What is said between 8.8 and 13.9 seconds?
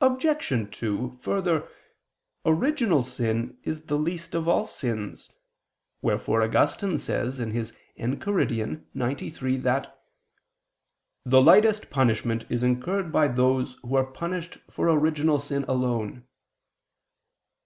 xciii) that "the lightest punishment is incurred by those